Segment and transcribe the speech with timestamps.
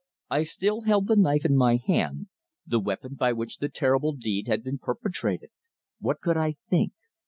[0.31, 2.25] I still held the knife in my hand
[2.65, 5.51] the weapon by which the terrible deed had been perpetrated.
[5.99, 6.93] What could I think?